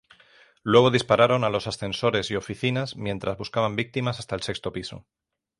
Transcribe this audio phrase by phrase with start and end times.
[0.63, 5.05] Luego dispararon a los ascensores y oficinas mientras buscaban víctimas hasta el sexto piso.